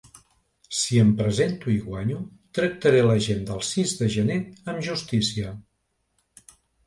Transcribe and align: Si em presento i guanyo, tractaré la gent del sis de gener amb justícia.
Si 0.77 0.95
em 1.01 1.09
presento 1.19 1.69
i 1.73 1.75
guanyo, 1.89 2.21
tractaré 2.59 3.03
la 3.09 3.17
gent 3.27 3.45
del 3.51 3.61
sis 3.69 3.93
de 4.01 4.09
gener 4.15 4.39
amb 4.73 4.83
justícia. 4.91 5.53